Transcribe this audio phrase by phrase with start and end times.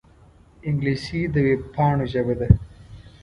[0.67, 2.47] انګلیسي د وېبپاڼو ژبه ده